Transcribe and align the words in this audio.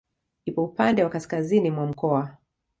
Ipo 0.45 0.63
upande 0.63 1.03
wa 1.03 1.09
kaskazini 1.09 1.71
mwa 1.71 1.85
mkoa. 1.87 2.37